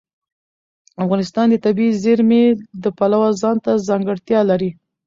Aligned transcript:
افغانستان 1.03 1.45
د 1.49 1.55
طبیعي 1.65 1.91
زیرمې 2.03 2.43
د 2.83 2.85
پلوه 2.97 3.29
ځانته 3.41 3.71
ځانګړتیا 3.87 4.39
لري. 4.49 4.69